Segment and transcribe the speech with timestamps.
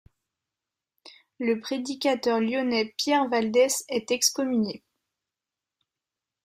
[1.37, 4.83] Le prédicateur lyonnais Pierre Valdès est excommunié.